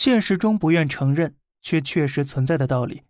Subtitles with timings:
[0.00, 3.02] 现实中不愿承认却确实存在的道理。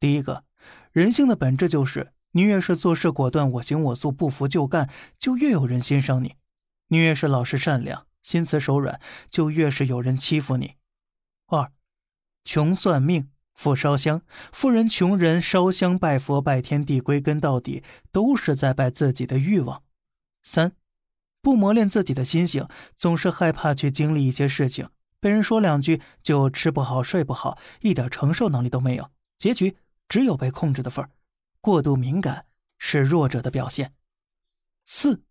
[0.00, 0.44] 第一个，
[0.90, 6.38] 人性的本质就是，你越是做事果断、我行我素、不服就干，就越有人欣赏你；
[6.88, 8.98] 你越是老实善良、心慈手软，
[9.28, 10.76] 就越是有人欺负你。
[11.48, 11.70] 二，
[12.42, 14.22] 穷算命，富烧香。
[14.50, 19.82] 富人、穷人烧香拜佛、拜天地，归根到底都是在拜自己的欲望。
[20.42, 20.72] 三，
[21.42, 22.66] 不磨练自己的心性，
[22.96, 24.88] 总是害怕去经历一些事情，
[25.24, 29.74] 被人说两句就吃不好、睡不好，一点承受能力都没有，结局。
[30.06, 31.08] 只有被控制的份儿，
[31.62, 32.44] 过度敏感
[32.76, 33.94] 是弱者的表现。
[34.84, 35.22] 四，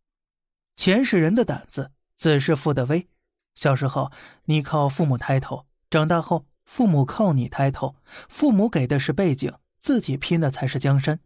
[0.75, 3.07] 钱是人的胆子，子是父的威。
[3.53, 4.11] 小时候
[4.45, 7.95] 你靠父母抬头，长大后父母靠你抬头。
[8.27, 11.19] 父母给的是背景，自己拼的才是江山。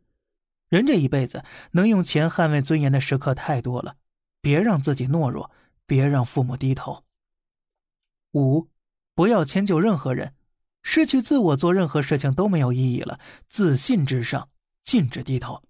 [0.67, 1.41] 人这一辈子
[1.71, 3.95] 能用钱捍卫尊严的时刻太多了，
[4.41, 5.49] 别让自己懦弱，
[5.85, 7.05] 别让父母低头。
[8.33, 8.69] 五，
[9.13, 10.35] 不要迁就任何人。
[10.83, 13.19] 失去自我，做任何事情都没有意义了。
[13.47, 14.49] 自信至上，
[14.83, 15.63] 禁止低头。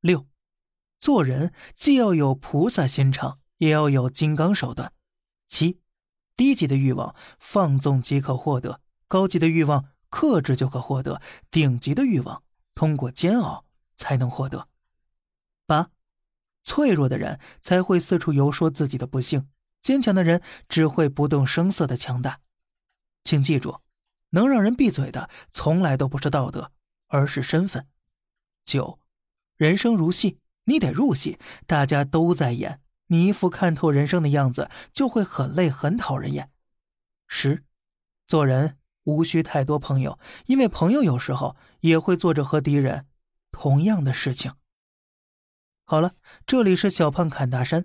[0.00, 0.26] 六，
[0.98, 4.92] 做人既要有菩萨心肠，也要有金刚手段。
[5.46, 5.80] 七，
[6.34, 12.42] 低级的欲望放纵即可获得，高级的欲望克制就可获得，顶级的欲望
[12.74, 14.68] 通过煎熬才能获得。
[15.66, 15.90] 八，
[16.64, 19.48] 脆弱的人才会四处游说自己的不幸，
[19.82, 22.40] 坚强的人只会不动声色的强大。
[23.24, 23.80] 请记住。
[24.34, 26.72] 能让人闭嘴的，从来都不是道德，
[27.08, 27.86] 而是身份。
[28.64, 28.98] 九，
[29.56, 36.50] 人生如戏，你得入戏，大家都在演，你一副看透人生的样子，就会很累，很讨人厌。
[37.28, 37.62] 十，
[38.26, 43.06] 做人无需太多朋友，因为朋友有时候也会做着和敌人
[43.50, 44.54] 同样的事情。
[45.84, 46.14] 好了，
[46.46, 47.84] 这里是小胖侃大山，